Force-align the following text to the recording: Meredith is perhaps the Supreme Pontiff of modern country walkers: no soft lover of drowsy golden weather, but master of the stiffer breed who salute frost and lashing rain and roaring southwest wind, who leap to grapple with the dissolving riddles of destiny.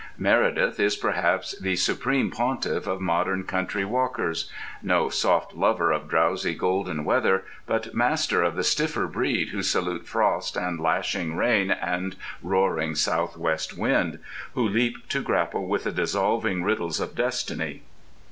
Meredith 0.17 0.79
is 0.79 0.95
perhaps 0.95 1.55
the 1.59 1.75
Supreme 1.75 2.31
Pontiff 2.31 2.87
of 2.87 2.99
modern 2.99 3.43
country 3.43 3.85
walkers: 3.85 4.49
no 4.81 5.09
soft 5.09 5.53
lover 5.55 5.91
of 5.91 6.09
drowsy 6.09 6.55
golden 6.55 7.05
weather, 7.05 7.43
but 7.67 7.93
master 7.93 8.41
of 8.41 8.55
the 8.55 8.63
stiffer 8.63 9.05
breed 9.05 9.49
who 9.49 9.61
salute 9.61 10.07
frost 10.07 10.57
and 10.57 10.79
lashing 10.79 11.35
rain 11.37 11.69
and 11.69 12.15
roaring 12.41 12.95
southwest 12.95 13.77
wind, 13.77 14.17
who 14.55 14.67
leap 14.67 15.07
to 15.09 15.21
grapple 15.21 15.67
with 15.67 15.83
the 15.83 15.91
dissolving 15.91 16.63
riddles 16.63 16.99
of 16.99 17.13
destiny. 17.13 17.83